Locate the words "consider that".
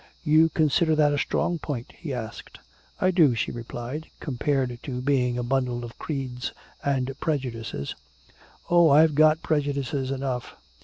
0.49-1.13